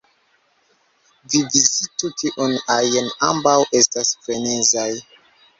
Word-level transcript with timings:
Vi 1.33 1.41
vizitu 1.55 2.11
kiun 2.21 2.57
ajn; 2.79 3.13
ambaŭ 3.29 3.55
estas 3.81 4.15
frenezaj. 4.25 4.91